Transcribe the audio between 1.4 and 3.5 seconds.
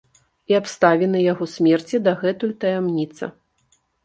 смерці дагэтуль таямніца.